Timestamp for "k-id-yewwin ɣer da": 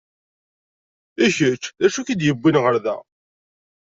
2.07-2.97